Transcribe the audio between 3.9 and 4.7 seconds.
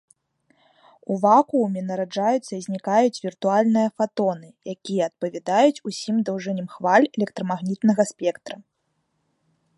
фатоны,